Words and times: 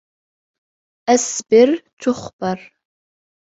أَسْبِرْ 1.09 1.91
تُخْبَرْ 2.01 2.77